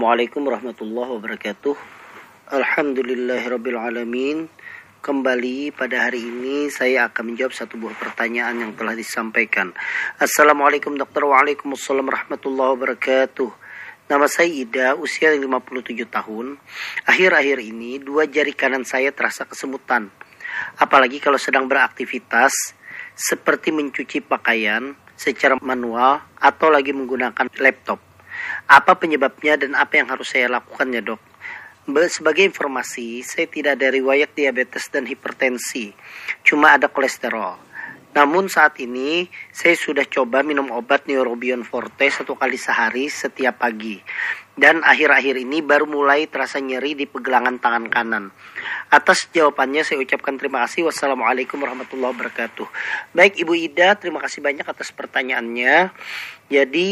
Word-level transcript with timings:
Assalamualaikum 0.00 0.48
warahmatullahi 0.48 1.12
wabarakatuh. 1.12 1.76
Alhamdulillahirrabbilalamin. 2.56 4.48
Kembali 5.04 5.76
pada 5.76 6.08
hari 6.08 6.24
ini 6.24 6.72
saya 6.72 7.12
akan 7.12 7.28
menjawab 7.28 7.52
satu 7.52 7.76
buah 7.76 7.92
pertanyaan 8.00 8.64
yang 8.64 8.72
telah 8.80 8.96
disampaikan. 8.96 9.76
Assalamualaikum 10.16 10.96
dokter. 10.96 11.20
Waalaikumsalam 11.20 12.00
warahmatullahi 12.00 12.80
wabarakatuh. 12.80 13.52
Nama 14.08 14.24
saya 14.24 14.48
Ida, 14.48 14.96
usia 14.96 15.36
57 15.36 16.08
tahun. 16.08 16.56
Akhir-akhir 17.04 17.60
ini 17.60 18.00
dua 18.00 18.24
jari 18.24 18.56
kanan 18.56 18.88
saya 18.88 19.12
terasa 19.12 19.44
kesemutan. 19.44 20.08
Apalagi 20.80 21.20
kalau 21.20 21.36
sedang 21.36 21.68
beraktivitas 21.68 22.72
seperti 23.12 23.68
mencuci 23.68 24.24
pakaian 24.24 24.96
secara 25.12 25.60
manual 25.60 26.24
atau 26.40 26.72
lagi 26.72 26.96
menggunakan 26.96 27.52
laptop. 27.60 28.09
Apa 28.70 28.96
penyebabnya 28.96 29.60
dan 29.60 29.74
apa 29.74 29.98
yang 29.98 30.08
harus 30.10 30.30
saya 30.30 30.46
lakukan 30.46 30.88
ya 30.92 31.02
dok? 31.02 31.20
Sebagai 31.90 32.46
informasi, 32.46 33.24
saya 33.26 33.50
tidak 33.50 33.80
ada 33.80 33.90
riwayat 33.90 34.36
diabetes 34.36 34.86
dan 34.92 35.08
hipertensi, 35.08 35.90
cuma 36.46 36.78
ada 36.78 36.86
kolesterol. 36.86 37.70
Namun 38.10 38.50
saat 38.50 38.74
ini 38.82 39.30
saya 39.54 39.78
sudah 39.78 40.02
coba 40.02 40.42
minum 40.42 40.66
obat 40.74 41.06
Neurobion 41.06 41.62
Forte 41.62 42.10
satu 42.10 42.34
kali 42.34 42.58
sehari 42.58 43.06
setiap 43.06 43.62
pagi. 43.62 44.02
Dan 44.60 44.82
akhir-akhir 44.82 45.40
ini 45.40 45.62
baru 45.62 45.86
mulai 45.86 46.26
terasa 46.26 46.58
nyeri 46.58 46.98
di 46.98 47.06
pegelangan 47.06 47.62
tangan 47.62 47.86
kanan. 47.86 48.24
Atas 48.90 49.30
jawabannya 49.30 49.86
saya 49.86 50.02
ucapkan 50.02 50.36
terima 50.36 50.66
kasih. 50.66 50.90
Wassalamualaikum 50.90 51.56
warahmatullahi 51.62 52.12
wabarakatuh. 52.12 52.66
Baik 53.14 53.40
Ibu 53.40 53.54
Ida, 53.56 53.94
terima 53.94 54.18
kasih 54.20 54.42
banyak 54.42 54.66
atas 54.66 54.90
pertanyaannya. 54.90 55.94
Jadi 56.50 56.90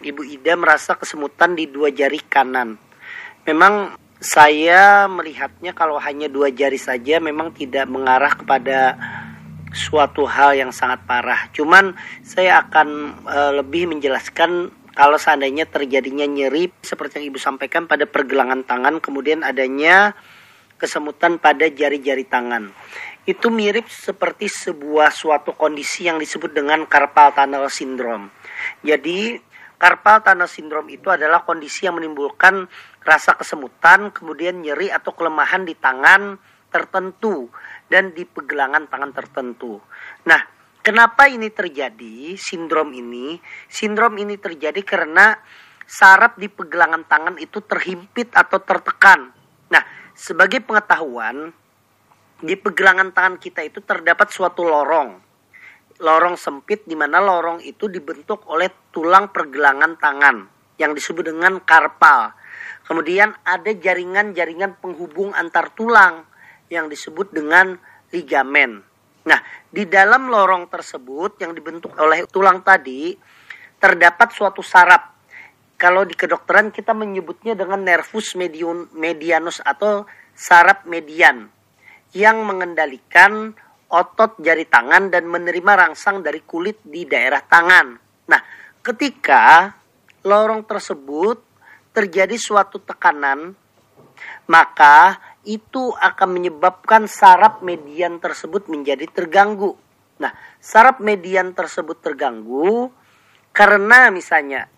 Ibu 0.00 0.24
Ida 0.24 0.56
merasa 0.56 0.96
kesemutan 0.96 1.52
di 1.52 1.68
dua 1.68 1.92
jari 1.92 2.24
kanan. 2.24 2.80
Memang 3.44 4.00
saya 4.16 5.04
melihatnya 5.08 5.76
kalau 5.76 6.00
hanya 6.00 6.28
dua 6.28 6.48
jari 6.48 6.80
saja 6.80 7.20
memang 7.20 7.52
tidak 7.52 7.84
mengarah 7.84 8.32
kepada 8.32 8.96
suatu 9.76 10.24
hal 10.24 10.56
yang 10.56 10.72
sangat 10.72 11.04
parah. 11.04 11.52
Cuman 11.52 11.92
saya 12.24 12.64
akan 12.64 12.88
e, 13.28 13.38
lebih 13.60 13.92
menjelaskan 13.92 14.72
kalau 14.96 15.20
seandainya 15.20 15.68
terjadinya 15.68 16.24
nyeri 16.24 16.72
seperti 16.80 17.20
yang 17.20 17.36
Ibu 17.36 17.38
sampaikan 17.38 17.84
pada 17.84 18.08
pergelangan 18.08 18.64
tangan 18.64 19.04
kemudian 19.04 19.44
adanya 19.44 20.16
kesemutan 20.80 21.36
pada 21.36 21.68
jari-jari 21.68 22.24
tangan. 22.24 22.72
Itu 23.28 23.52
mirip 23.52 23.84
seperti 23.92 24.48
sebuah 24.48 25.12
suatu 25.12 25.52
kondisi 25.52 26.08
yang 26.08 26.16
disebut 26.16 26.56
dengan 26.56 26.88
carpal 26.88 27.36
tunnel 27.36 27.68
syndrome. 27.68 28.32
Jadi 28.80 29.49
Carpal 29.80 30.20
tunnel 30.20 30.44
syndrome 30.44 30.92
itu 30.92 31.08
adalah 31.08 31.40
kondisi 31.40 31.88
yang 31.88 31.96
menimbulkan 31.96 32.68
rasa 33.00 33.32
kesemutan, 33.32 34.12
kemudian 34.12 34.60
nyeri 34.60 34.92
atau 34.92 35.16
kelemahan 35.16 35.64
di 35.64 35.72
tangan 35.72 36.36
tertentu 36.68 37.48
dan 37.88 38.12
di 38.12 38.28
pegelangan 38.28 38.92
tangan 38.92 39.08
tertentu. 39.16 39.80
Nah, 40.28 40.44
kenapa 40.84 41.32
ini 41.32 41.48
terjadi? 41.48 42.36
Sindrom 42.36 42.92
ini, 42.92 43.40
sindrom 43.72 44.20
ini 44.20 44.36
terjadi 44.36 44.84
karena 44.84 45.32
saraf 45.88 46.36
di 46.36 46.52
pegelangan 46.52 47.08
tangan 47.08 47.40
itu 47.40 47.64
terhimpit 47.64 48.36
atau 48.36 48.60
tertekan. 48.60 49.32
Nah, 49.72 49.82
sebagai 50.12 50.60
pengetahuan, 50.60 51.56
di 52.44 52.52
pegelangan 52.52 53.16
tangan 53.16 53.36
kita 53.40 53.64
itu 53.64 53.80
terdapat 53.80 54.28
suatu 54.28 54.60
lorong 54.68 55.29
lorong 56.00 56.40
sempit 56.40 56.88
di 56.88 56.96
mana 56.96 57.20
lorong 57.20 57.60
itu 57.60 57.86
dibentuk 57.86 58.48
oleh 58.48 58.72
tulang 58.90 59.28
pergelangan 59.28 60.00
tangan 60.00 60.36
yang 60.80 60.96
disebut 60.96 61.28
dengan 61.28 61.60
karpal. 61.60 62.32
Kemudian 62.88 63.36
ada 63.44 63.70
jaringan-jaringan 63.70 64.80
penghubung 64.80 65.30
antar 65.36 65.70
tulang 65.76 66.26
yang 66.72 66.88
disebut 66.88 67.30
dengan 67.30 67.76
ligamen. 68.10 68.82
Nah, 69.28 69.38
di 69.68 69.84
dalam 69.86 70.32
lorong 70.32 70.66
tersebut 70.72 71.38
yang 71.44 71.52
dibentuk 71.52 71.94
oleh 72.00 72.24
tulang 72.26 72.64
tadi 72.64 73.14
terdapat 73.76 74.32
suatu 74.32 74.64
saraf. 74.64 75.12
Kalau 75.76 76.04
di 76.04 76.12
kedokteran 76.12 76.72
kita 76.72 76.92
menyebutnya 76.92 77.56
dengan 77.56 77.80
nervus 77.80 78.36
medianus 78.36 79.64
atau 79.64 80.04
saraf 80.36 80.84
median 80.84 81.48
yang 82.12 82.42
mengendalikan 82.44 83.54
otot 83.90 84.38
jari 84.38 84.70
tangan 84.70 85.10
dan 85.10 85.26
menerima 85.26 85.72
rangsang 85.86 86.22
dari 86.22 86.46
kulit 86.46 86.78
di 86.86 87.02
daerah 87.04 87.42
tangan. 87.42 87.86
Nah, 88.30 88.40
ketika 88.86 89.74
lorong 90.22 90.62
tersebut 90.62 91.42
terjadi 91.90 92.38
suatu 92.38 92.78
tekanan, 92.78 93.50
maka 94.46 95.18
itu 95.42 95.90
akan 95.90 96.28
menyebabkan 96.30 97.10
saraf 97.10 97.64
median 97.66 98.22
tersebut 98.22 98.70
menjadi 98.70 99.10
terganggu. 99.10 99.74
Nah, 100.20 100.30
saraf 100.60 101.00
median 101.00 101.56
tersebut 101.56 101.98
terganggu 101.98 102.92
karena 103.50 104.12
misalnya 104.12 104.68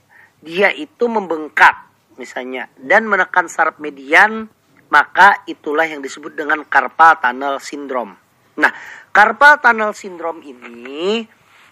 dia 0.41 0.73
itu 0.73 1.11
membengkak 1.11 1.91
misalnya 2.17 2.71
dan 2.79 3.05
menekan 3.11 3.51
saraf 3.51 3.77
median, 3.83 4.47
maka 4.89 5.43
itulah 5.51 5.85
yang 5.85 6.01
disebut 6.01 6.33
dengan 6.39 6.63
carpal 6.65 7.19
tunnel 7.19 7.59
syndrome. 7.59 8.22
Nah, 8.59 8.73
carpal 9.15 9.61
tunnel 9.63 9.97
syndrome 9.97 10.45
ini 10.45 11.25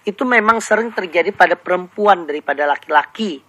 itu 0.04 0.22
memang 0.24 0.64
sering 0.64 0.94
terjadi 0.96 1.32
pada 1.36 1.56
perempuan 1.58 2.24
daripada 2.24 2.64
laki-laki. 2.64 3.44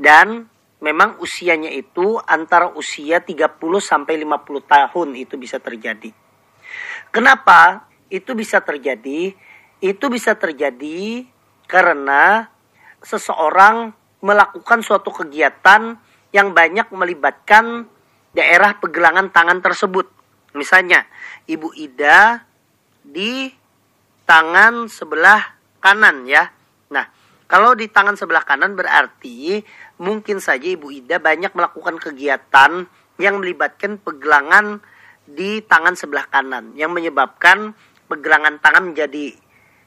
Dan 0.00 0.48
memang 0.80 1.20
usianya 1.20 1.70
itu 1.70 2.18
antara 2.24 2.72
usia 2.72 3.20
30 3.20 3.60
sampai 3.78 4.14
50 4.24 4.64
tahun 4.64 5.08
itu 5.14 5.36
bisa 5.36 5.60
terjadi. 5.60 6.10
Kenapa 7.12 7.86
itu 8.10 8.32
bisa 8.34 8.64
terjadi? 8.64 9.34
Itu 9.78 10.10
bisa 10.10 10.34
terjadi 10.34 11.24
karena 11.70 12.50
seseorang 13.00 13.94
melakukan 14.20 14.84
suatu 14.84 15.08
kegiatan 15.08 15.96
yang 16.30 16.52
banyak 16.52 16.92
melibatkan 16.92 17.88
daerah 18.36 18.76
pegelangan 18.78 19.32
tangan 19.32 19.58
tersebut. 19.64 20.19
Misalnya, 20.54 21.06
Ibu 21.46 21.74
Ida 21.78 22.42
di 23.04 23.50
tangan 24.26 24.86
sebelah 24.86 25.58
kanan 25.82 26.26
ya. 26.26 26.46
Nah, 26.94 27.06
kalau 27.50 27.74
di 27.74 27.90
tangan 27.90 28.14
sebelah 28.14 28.46
kanan 28.46 28.78
berarti 28.78 29.62
mungkin 29.98 30.38
saja 30.38 30.70
Ibu 30.70 30.90
Ida 30.90 31.18
banyak 31.18 31.50
melakukan 31.54 31.98
kegiatan 31.98 32.86
yang 33.18 33.34
melibatkan 33.42 33.98
pegelangan 33.98 34.80
di 35.26 35.62
tangan 35.62 35.94
sebelah 35.94 36.26
kanan 36.26 36.74
yang 36.74 36.90
menyebabkan 36.90 37.74
pegelangan 38.10 38.58
tangan 38.58 38.90
menjadi 38.90 39.34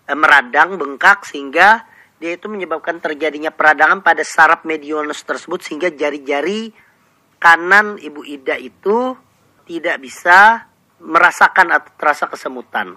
eh, 0.07 0.17
meradang, 0.17 0.79
bengkak 0.79 1.27
sehingga 1.27 1.83
dia 2.23 2.39
itu 2.39 2.47
menyebabkan 2.47 3.03
terjadinya 3.03 3.51
peradangan 3.51 3.99
pada 3.99 4.23
saraf 4.23 4.63
medianus 4.63 5.27
tersebut 5.27 5.59
sehingga 5.59 5.91
jari-jari 5.91 6.71
kanan 7.35 7.99
Ibu 7.99 8.23
Ida 8.23 8.55
itu 8.55 9.11
tidak 9.67 9.99
bisa 9.99 10.67
merasakan 11.03 11.75
atau 11.75 11.91
terasa 11.99 12.25
kesemutan. 12.31 12.95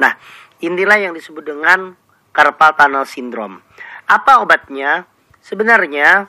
Nah, 0.00 0.12
inilah 0.60 0.96
yang 1.00 1.12
disebut 1.12 1.44
dengan 1.44 1.92
carpal 2.32 2.76
tunnel 2.76 3.04
syndrome. 3.08 3.60
Apa 4.08 4.40
obatnya? 4.44 5.08
Sebenarnya 5.40 6.28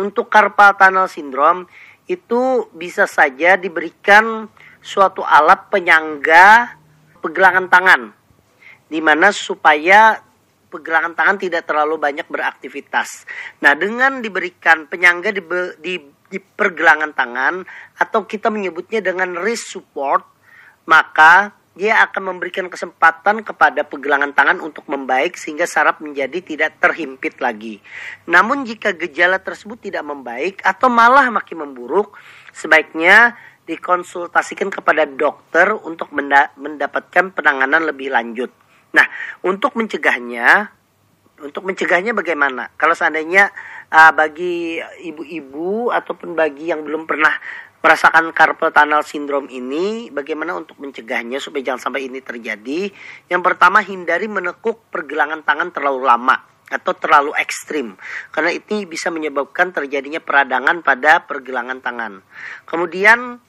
untuk 0.00 0.32
carpal 0.32 0.76
tunnel 0.76 1.08
syndrome 1.08 1.68
itu 2.08 2.68
bisa 2.72 3.04
saja 3.04 3.60
diberikan 3.60 4.48
suatu 4.80 5.20
alat 5.20 5.68
penyangga 5.68 6.78
pegelangan 7.20 7.68
tangan 7.68 8.02
di 8.88 9.04
mana 9.04 9.28
supaya 9.28 10.16
pegelangan 10.72 11.12
tangan 11.12 11.36
tidak 11.36 11.68
terlalu 11.68 12.00
banyak 12.00 12.24
beraktivitas. 12.28 13.28
Nah, 13.64 13.76
dengan 13.76 14.20
diberikan 14.20 14.88
penyangga 14.88 15.32
di, 15.32 15.42
di 15.80 15.94
di 16.28 16.38
pergelangan 16.40 17.12
tangan 17.16 17.64
atau 17.96 18.28
kita 18.28 18.52
menyebutnya 18.52 19.00
dengan 19.00 19.36
wrist 19.40 19.72
support, 19.72 20.24
maka 20.84 21.52
dia 21.78 22.02
akan 22.02 22.34
memberikan 22.34 22.66
kesempatan 22.66 23.46
kepada 23.46 23.86
pegelangan 23.86 24.34
tangan 24.34 24.58
untuk 24.58 24.82
membaik 24.90 25.38
sehingga 25.38 25.62
saraf 25.62 26.02
menjadi 26.02 26.42
tidak 26.42 26.82
terhimpit 26.82 27.38
lagi. 27.38 27.78
Namun 28.26 28.66
jika 28.66 28.90
gejala 28.98 29.38
tersebut 29.38 29.86
tidak 29.86 30.02
membaik 30.02 30.58
atau 30.66 30.90
malah 30.90 31.30
makin 31.30 31.62
memburuk, 31.62 32.18
sebaiknya 32.50 33.38
dikonsultasikan 33.62 34.74
kepada 34.74 35.06
dokter 35.06 35.70
untuk 35.70 36.10
mendapatkan 36.58 37.30
penanganan 37.30 37.86
lebih 37.86 38.10
lanjut. 38.10 38.50
Nah, 38.96 39.06
untuk 39.46 39.78
mencegahnya, 39.78 40.72
untuk 41.44 41.62
mencegahnya 41.62 42.10
bagaimana? 42.10 42.74
Kalau 42.74 42.96
seandainya 42.98 43.54
uh, 43.92 44.12
bagi 44.12 44.80
ibu-ibu 45.04 45.92
ataupun 45.92 46.36
bagi 46.36 46.70
yang 46.70 46.84
belum 46.84 47.08
pernah 47.08 47.32
merasakan 47.78 48.34
carpal 48.34 48.74
tunnel 48.74 49.06
syndrome 49.06 49.46
ini, 49.54 50.10
bagaimana 50.10 50.58
untuk 50.58 50.82
mencegahnya 50.82 51.38
supaya 51.38 51.62
jangan 51.72 51.90
sampai 51.90 52.10
ini 52.10 52.18
terjadi? 52.18 52.90
Yang 53.30 53.42
pertama, 53.46 53.78
hindari 53.80 54.26
menekuk 54.26 54.90
pergelangan 54.90 55.46
tangan 55.46 55.70
terlalu 55.70 56.02
lama. 56.04 56.36
atau 56.68 56.92
terlalu 56.92 57.32
ekstrim 57.40 57.96
karena 58.28 58.52
ini 58.52 58.84
bisa 58.84 59.08
menyebabkan 59.08 59.72
terjadinya 59.72 60.20
peradangan 60.20 60.84
pada 60.84 61.24
pergelangan 61.24 61.80
tangan. 61.80 62.20
Kemudian 62.68 63.40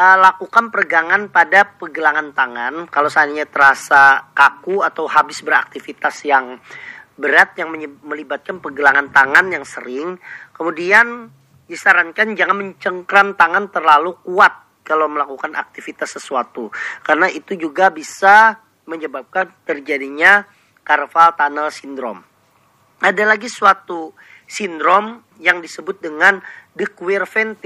uh, 0.00 0.16
lakukan 0.18 0.72
peregangan 0.72 1.28
pada 1.30 1.76
pergelangan 1.76 2.32
tangan 2.32 2.74
kalau 2.88 3.12
seandainya 3.12 3.46
terasa 3.46 4.32
kaku 4.32 4.82
atau 4.82 5.06
habis 5.06 5.44
beraktivitas 5.44 6.24
yang 6.24 6.58
berat 7.14 7.54
yang 7.58 7.70
melibatkan 8.02 8.58
pergelangan 8.58 9.10
tangan 9.14 9.50
yang 9.50 9.66
sering. 9.66 10.18
Kemudian 10.54 11.30
disarankan 11.64 12.36
jangan 12.36 12.60
mencengkram 12.60 13.38
tangan 13.38 13.72
terlalu 13.72 14.18
kuat 14.20 14.64
kalau 14.84 15.08
melakukan 15.08 15.56
aktivitas 15.56 16.20
sesuatu 16.20 16.68
karena 17.00 17.32
itu 17.32 17.56
juga 17.56 17.88
bisa 17.88 18.60
menyebabkan 18.84 19.48
terjadinya 19.64 20.44
carpal 20.84 21.32
tunnel 21.32 21.72
syndrome. 21.72 22.20
Ada 23.00 23.24
lagi 23.24 23.48
suatu 23.48 24.12
sindrom 24.44 25.24
yang 25.40 25.64
disebut 25.64 26.04
dengan 26.04 26.38
de 26.76 26.84
Quervain 26.84 27.56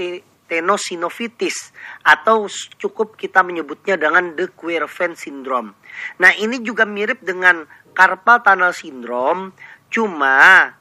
tenosinovitis 0.49 1.75
atau 2.01 2.49
cukup 2.79 3.13
kita 3.19 3.45
menyebutnya 3.45 3.99
dengan 3.99 4.33
de 4.33 4.49
Quervain 4.49 5.13
syndrome. 5.13 5.75
Nah, 6.17 6.33
ini 6.39 6.63
juga 6.63 6.87
mirip 6.87 7.21
dengan 7.21 7.67
carpal 7.91 8.41
tunnel 8.45 8.73
syndrome, 8.73 9.53
cuma 9.89 10.71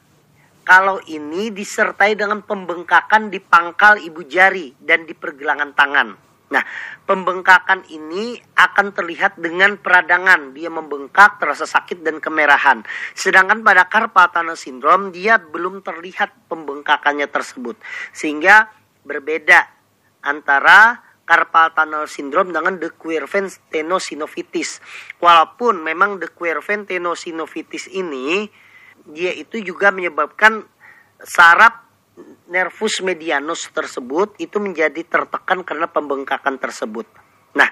kalau 0.69 1.01
ini 1.09 1.49
disertai 1.49 2.13
dengan 2.13 2.45
pembengkakan 2.45 3.33
di 3.33 3.41
pangkal 3.41 3.97
ibu 3.97 4.21
jari 4.29 4.77
dan 4.77 5.09
di 5.09 5.17
pergelangan 5.17 5.73
tangan. 5.73 6.09
Nah, 6.49 6.65
pembengkakan 7.05 7.85
ini 7.93 8.41
akan 8.57 8.97
terlihat 8.97 9.37
dengan 9.37 9.77
peradangan. 9.77 10.57
Dia 10.57 10.73
membengkak, 10.73 11.37
terasa 11.37 11.69
sakit 11.69 12.01
dan 12.01 12.21
kemerahan. 12.21 12.85
Sedangkan 13.13 13.61
pada 13.61 13.85
carpal 13.89 14.33
tunnel 14.33 14.57
syndrome 14.57 15.13
dia 15.13 15.37
belum 15.37 15.85
terlihat 15.85 16.49
pembengkakannya 16.49 17.29
tersebut. 17.29 17.77
Sehingga 18.17 18.69
berbeda 19.05 19.69
antara 20.25 21.08
carpal 21.29 21.77
tunnel 21.77 22.09
syndrome 22.09 22.57
dengan 22.57 22.81
de 22.81 22.89
Quervain 22.89 23.45
tenosynovitis. 23.69 24.81
Walaupun 25.21 25.85
memang 25.85 26.17
de 26.17 26.33
Quervain 26.33 26.89
tenosynovitis 26.89 27.93
ini 27.93 28.49
dia 29.05 29.37
itu 29.37 29.61
juga 29.61 29.93
menyebabkan 29.93 30.65
saraf 31.21 31.85
nervus 32.49 33.05
medianus 33.05 33.69
tersebut 33.71 34.41
itu 34.41 34.57
menjadi 34.57 35.05
tertekan 35.05 35.61
karena 35.63 35.85
pembengkakan 35.87 36.57
tersebut. 36.57 37.05
Nah, 37.55 37.69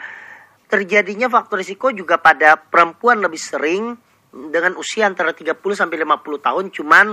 terjadinya 0.69 1.32
faktor 1.32 1.64
risiko 1.64 1.88
juga 1.91 2.20
pada 2.20 2.61
perempuan 2.61 3.25
lebih 3.25 3.41
sering 3.41 3.97
dengan 4.31 4.76
usia 4.76 5.08
antara 5.08 5.32
30 5.32 5.56
sampai 5.73 5.97
50 6.05 6.47
tahun 6.47 6.64
cuman 6.69 7.06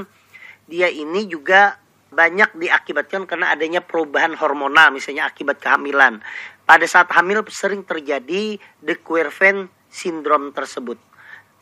dia 0.67 0.91
ini 0.91 1.27
juga 1.27 1.79
banyak 2.13 2.55
diakibatkan 2.55 3.25
karena 3.25 3.51
adanya 3.51 3.81
perubahan 3.81 4.37
hormonal 4.37 4.93
misalnya 4.93 5.27
akibat 5.27 5.57
kehamilan. 5.59 6.21
Pada 6.63 6.85
saat 6.87 7.11
hamil 7.11 7.43
sering 7.51 7.83
terjadi 7.83 8.55
de 8.79 8.95
Quervain 9.01 9.67
syndrome 9.91 10.55
tersebut. 10.55 10.95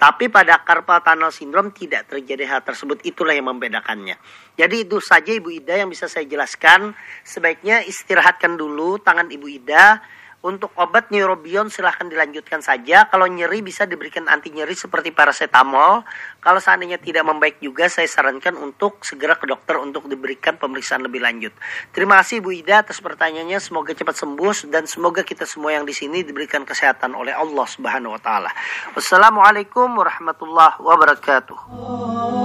Tapi 0.01 0.33
pada 0.33 0.65
carpal 0.65 1.05
tunnel 1.05 1.29
syndrome 1.29 1.69
tidak 1.69 2.09
terjadi 2.09 2.49
hal 2.49 2.65
tersebut. 2.65 3.05
Itulah 3.05 3.37
yang 3.37 3.53
membedakannya. 3.53 4.17
Jadi 4.57 4.89
itu 4.89 4.97
saja 4.97 5.29
Ibu 5.29 5.61
Ida 5.61 5.77
yang 5.77 5.93
bisa 5.93 6.09
saya 6.09 6.25
jelaskan. 6.25 6.97
Sebaiknya 7.21 7.85
istirahatkan 7.85 8.57
dulu 8.57 8.97
tangan 8.97 9.29
Ibu 9.29 9.45
Ida 9.61 10.01
untuk 10.41 10.73
obat 10.73 11.13
neurobion 11.13 11.69
silahkan 11.69 12.09
dilanjutkan 12.09 12.65
saja. 12.65 13.05
Kalau 13.09 13.29
nyeri 13.29 13.61
bisa 13.61 13.85
diberikan 13.85 14.25
anti 14.25 14.49
nyeri 14.49 14.73
seperti 14.73 15.13
paracetamol. 15.13 16.01
Kalau 16.41 16.57
seandainya 16.57 16.97
tidak 16.97 17.29
membaik 17.29 17.61
juga 17.61 17.85
saya 17.85 18.09
sarankan 18.09 18.57
untuk 18.57 19.05
segera 19.05 19.37
ke 19.37 19.45
dokter 19.45 19.77
untuk 19.77 20.09
diberikan 20.09 20.57
pemeriksaan 20.57 21.05
lebih 21.05 21.21
lanjut. 21.21 21.53
Terima 21.93 22.17
kasih 22.25 22.41
Bu 22.41 22.57
Ida 22.57 22.81
atas 22.81 22.97
pertanyaannya. 22.97 23.61
Semoga 23.61 23.93
cepat 23.93 24.17
sembuh 24.17 24.73
dan 24.73 24.89
semoga 24.89 25.21
kita 25.21 25.45
semua 25.45 25.77
yang 25.77 25.85
di 25.85 25.93
sini 25.93 26.25
diberikan 26.25 26.65
kesehatan 26.65 27.13
oleh 27.13 27.37
Allah 27.37 27.67
Subhanahu 27.69 28.17
wa 28.17 28.21
taala. 28.21 28.49
Wassalamualaikum 28.97 29.93
warahmatullahi 29.93 30.81
wabarakatuh. 30.81 32.40